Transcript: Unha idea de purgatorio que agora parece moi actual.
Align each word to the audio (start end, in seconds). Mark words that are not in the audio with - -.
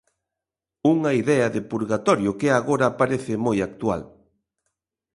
Unha 0.93 1.11
idea 1.21 1.47
de 1.55 1.61
purgatorio 1.71 2.31
que 2.39 2.49
agora 2.59 2.87
parece 2.99 3.33
moi 3.45 3.57
actual. 3.67 4.01